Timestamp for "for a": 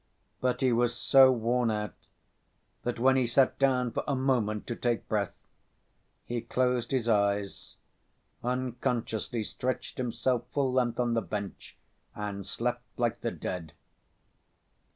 3.91-4.15